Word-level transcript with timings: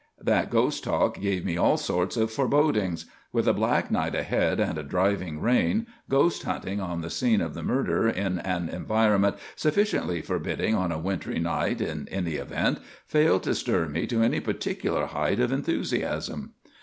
That 0.19 0.49
ghost 0.49 0.83
talk 0.83 1.21
gave 1.21 1.45
me 1.45 1.57
all 1.57 1.77
sorts 1.77 2.17
of 2.17 2.31
forebodings. 2.33 3.05
With 3.31 3.47
a 3.47 3.53
black 3.53 3.91
night 3.91 4.15
ahead 4.15 4.59
and 4.59 4.79
a 4.79 4.83
driving 4.83 5.39
rain, 5.41 5.85
ghost 6.09 6.41
hunting 6.41 6.81
on 6.81 7.01
the 7.01 7.11
scene 7.11 7.39
of 7.39 7.53
the 7.53 7.61
murder, 7.61 8.09
in 8.09 8.39
an 8.39 8.67
environment 8.67 9.35
sufficiently 9.55 10.23
forbidding 10.23 10.73
on 10.73 10.91
a 10.91 10.97
wintry 10.97 11.37
night 11.37 11.81
in 11.81 12.07
any 12.09 12.37
event, 12.37 12.79
failed 13.05 13.43
to 13.43 13.53
stir 13.53 13.87
me 13.89 14.07
to 14.07 14.23
any 14.23 14.39
particular 14.39 15.05
height 15.05 15.39
of 15.39 15.51
enthusiasm. 15.51 16.53